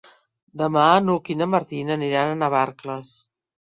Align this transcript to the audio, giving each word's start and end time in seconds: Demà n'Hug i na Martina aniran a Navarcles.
Demà 0.61 0.85
n'Hug 1.03 1.31
i 1.35 1.37
na 1.43 1.51
Martina 1.53 1.97
aniran 2.01 2.35
a 2.35 2.43
Navarcles. 2.43 3.19